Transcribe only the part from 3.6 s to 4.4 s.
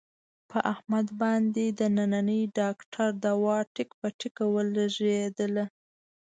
ټیک په ټیک